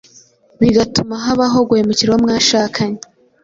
bigatuma 0.61 1.13
habaho 1.25 1.59
guhemukira 1.69 2.09
uwo 2.11 2.19
mwashakanye. 2.23 2.99